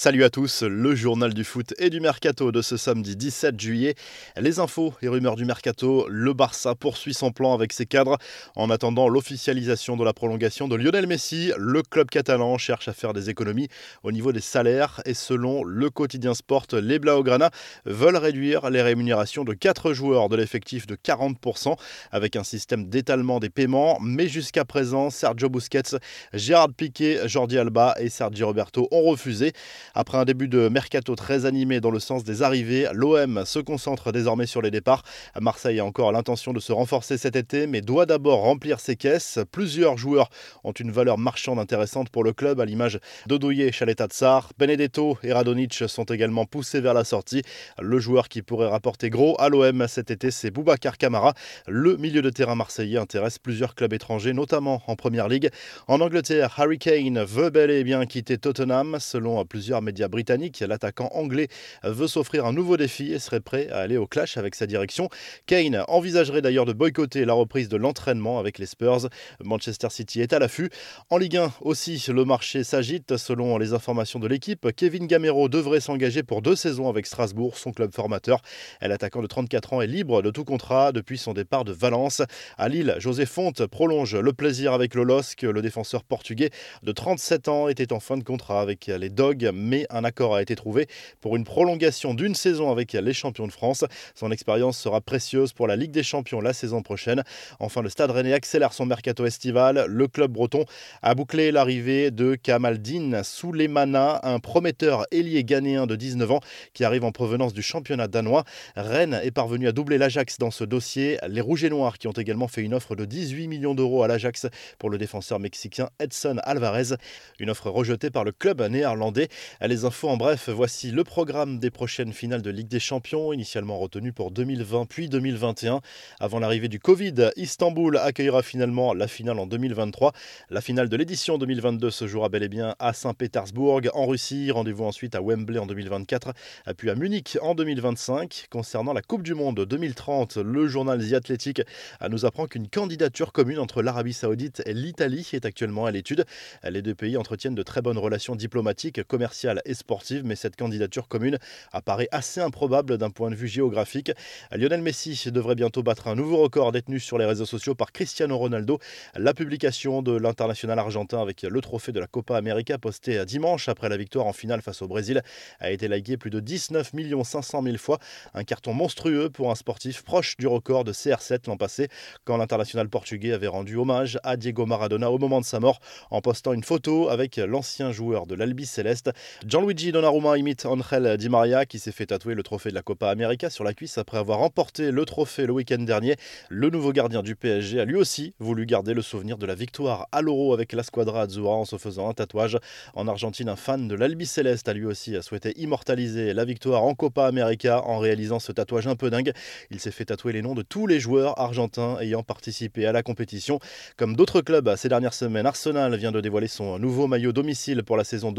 [0.00, 3.96] Salut à tous, le journal du foot et du mercato de ce samedi 17 juillet.
[4.36, 8.16] Les infos et rumeurs du mercato, le Barça poursuit son plan avec ses cadres.
[8.54, 13.12] En attendant l'officialisation de la prolongation de Lionel Messi, le club catalan cherche à faire
[13.12, 13.66] des économies
[14.04, 17.50] au niveau des salaires et selon le quotidien Sport, les Blaugrana
[17.84, 21.74] veulent réduire les rémunérations de 4 joueurs de l'effectif de 40%
[22.12, 23.98] avec un système d'étalement des paiements.
[24.00, 25.98] Mais jusqu'à présent, Sergio Busquets,
[26.34, 29.52] Gérard Piquet, Jordi Alba et Sergio Roberto ont refusé.
[29.94, 34.12] Après un début de mercato très animé dans le sens des arrivées, l'OM se concentre
[34.12, 35.02] désormais sur les départs.
[35.40, 39.38] Marseille a encore l'intention de se renforcer cet été, mais doit d'abord remplir ses caisses.
[39.52, 40.30] Plusieurs joueurs
[40.64, 44.52] ont une valeur marchande intéressante pour le club, à l'image d'Odouye, Chaleta Tsar.
[44.58, 47.42] Benedetto et Radonic sont également poussés vers la sortie.
[47.80, 51.34] Le joueur qui pourrait rapporter gros à l'OM cet été, c'est Boubacar Camara.
[51.66, 55.50] Le milieu de terrain marseillais intéresse plusieurs clubs étrangers, notamment en Première Ligue.
[55.86, 61.10] En Angleterre, Harry Kane veut bel et bien quitter Tottenham, selon plusieurs médias britanniques, l'attaquant
[61.12, 61.48] anglais
[61.82, 65.08] veut s'offrir un nouveau défi et serait prêt à aller au clash avec sa direction.
[65.46, 69.08] Kane envisagerait d'ailleurs de boycotter la reprise de l'entraînement avec les Spurs.
[69.44, 70.70] Manchester City est à l'affût.
[71.10, 73.16] En Ligue 1 aussi, le marché s'agite.
[73.16, 77.72] Selon les informations de l'équipe, Kevin Gamero devrait s'engager pour deux saisons avec Strasbourg, son
[77.72, 78.42] club formateur.
[78.80, 82.22] L'attaquant de 34 ans est libre de tout contrat depuis son départ de Valence.
[82.56, 85.42] À Lille, José Fonte prolonge le plaisir avec le LOSC.
[85.42, 86.50] Le défenseur portugais
[86.82, 90.42] de 37 ans était en fin de contrat avec les Dogs, mais un accord a
[90.42, 90.88] été trouvé
[91.20, 93.84] pour une prolongation d'une saison avec les champions de France.
[94.14, 97.22] Son expérience sera précieuse pour la Ligue des champions la saison prochaine.
[97.60, 99.84] Enfin, le Stade Rennais accélère son mercato estival.
[99.88, 100.64] Le club breton
[101.02, 106.40] a bouclé l'arrivée de Kamaldine Soulemana, un prometteur ailier ghanéen de 19 ans
[106.72, 108.44] qui arrive en provenance du championnat danois.
[108.76, 111.18] Rennes est parvenu à doubler l'Ajax dans ce dossier.
[111.28, 114.08] Les Rouges et Noirs qui ont également fait une offre de 18 millions d'euros à
[114.08, 114.46] l'Ajax
[114.78, 116.96] pour le défenseur mexicain Edson Alvarez.
[117.38, 119.28] Une offre rejetée par le club néerlandais.
[119.60, 123.76] Les infos en bref, voici le programme des prochaines finales de Ligue des Champions, initialement
[123.76, 125.80] retenu pour 2020 puis 2021.
[126.20, 130.12] Avant l'arrivée du Covid, Istanbul accueillera finalement la finale en 2023.
[130.50, 134.52] La finale de l'édition 2022 se jouera bel et bien à Saint-Pétersbourg, en Russie.
[134.52, 136.34] Rendez-vous ensuite à Wembley en 2024,
[136.76, 138.46] puis à Munich en 2025.
[138.50, 141.62] Concernant la Coupe du Monde 2030, le journal The Athletic
[142.08, 146.26] nous apprend qu'une candidature commune entre l'Arabie Saoudite et l'Italie est actuellement à l'étude.
[146.62, 151.08] Les deux pays entretiennent de très bonnes relations diplomatiques, commerciales et sportive, mais cette candidature
[151.08, 151.38] commune
[151.72, 154.12] apparaît assez improbable d'un point de vue géographique.
[154.52, 158.36] Lionel Messi devrait bientôt battre un nouveau record détenu sur les réseaux sociaux par Cristiano
[158.36, 158.78] Ronaldo.
[159.14, 163.88] La publication de l'international argentin avec le trophée de la Copa América posté dimanche après
[163.88, 165.22] la victoire en finale face au Brésil
[165.60, 166.92] a été liké plus de 19
[167.24, 167.98] 500 000 fois.
[168.34, 171.88] Un carton monstrueux pour un sportif proche du record de CR7 l'an passé,
[172.24, 175.80] quand l'international portugais avait rendu hommage à Diego Maradona au moment de sa mort
[176.10, 179.10] en postant une photo avec l'ancien joueur de l'Albi Céleste.
[179.46, 183.08] Gianluigi Donnarumma imite Angel Di Maria qui s'est fait tatouer le trophée de la Copa
[183.08, 186.16] América sur la cuisse après avoir remporté le trophée le week-end dernier.
[186.48, 190.08] Le nouveau gardien du PSG a lui aussi voulu garder le souvenir de la victoire
[190.10, 192.58] à l'Euro avec la Squadra Azzurra en se faisant un tatouage.
[192.94, 196.96] En Argentine, un fan de l'Albi Céleste a lui aussi souhaité immortaliser la victoire en
[196.96, 199.32] Copa América en réalisant ce tatouage un peu dingue.
[199.70, 203.04] Il s'est fait tatouer les noms de tous les joueurs argentins ayant participé à la
[203.04, 203.60] compétition.
[203.96, 207.96] Comme d'autres clubs ces dernières semaines, Arsenal vient de dévoiler son nouveau maillot domicile pour
[207.96, 208.32] la saison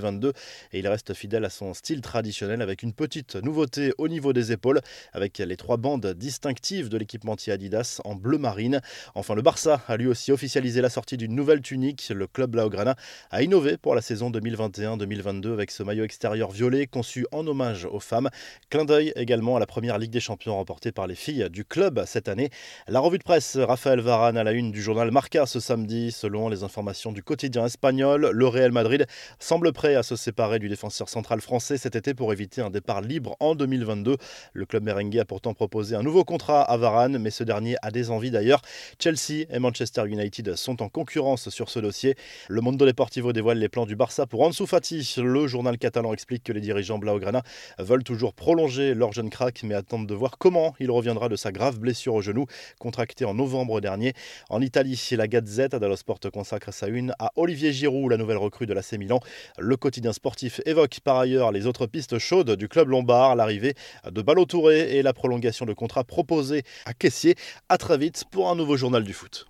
[0.00, 0.32] 2021-2022
[0.72, 4.52] et il reste fidèle à son style traditionnel avec une petite nouveauté au niveau des
[4.52, 4.80] épaules
[5.12, 8.80] avec les trois bandes distinctives de l'équipementier Adidas en bleu marine.
[9.14, 12.10] Enfin, le Barça a lui aussi officialisé la sortie d'une nouvelle tunique.
[12.14, 12.96] Le club Blaugrana
[13.30, 18.00] a innové pour la saison 2021-2022 avec ce maillot extérieur violet conçu en hommage aux
[18.00, 18.28] femmes.
[18.70, 22.02] Clin d'œil également à la première Ligue des Champions remportée par les filles du club
[22.06, 22.50] cette année.
[22.88, 26.12] La revue de presse Raphaël Varane à la une du journal Marca ce samedi.
[26.12, 29.06] Selon les informations du quotidien espagnol, le Real Madrid
[29.38, 33.00] semble prêt à se séparer du défenseur central français cet été pour éviter un départ
[33.00, 34.16] libre en 2022.
[34.52, 37.90] Le club merengue a pourtant proposé un nouveau contrat à Varane, mais ce dernier a
[37.90, 38.62] des envies d'ailleurs.
[38.98, 42.14] Chelsea et Manchester United sont en concurrence sur ce dossier.
[42.48, 45.14] Le Mondo Deportivo dévoile les plans du Barça pour Ansu Fati.
[45.18, 47.42] Le journal catalan explique que les dirigeants Blaugrana
[47.78, 51.52] veulent toujours prolonger leur jeune crack, mais attendent de voir comment il reviendra de sa
[51.52, 52.46] grave blessure au genou,
[52.78, 54.14] contractée en novembre dernier.
[54.48, 58.66] En Italie, la Gazette dello Sport consacre sa une à Olivier Giroud, la nouvelle recrue
[58.66, 59.20] de l'AC Milan.
[59.58, 63.74] Le quotidien sportif évoque par ailleurs les autres pistes chaudes du club lombard, l'arrivée
[64.08, 67.34] de Balotouré et la prolongation de contrat proposé à Caissier.
[67.68, 69.48] À très vite pour un nouveau journal du foot.